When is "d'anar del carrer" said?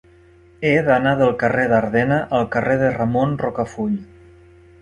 0.87-1.67